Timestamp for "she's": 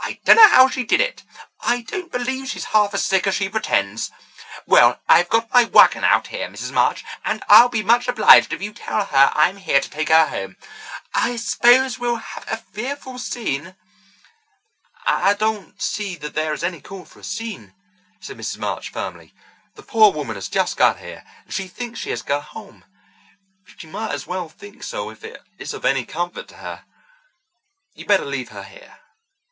2.48-2.64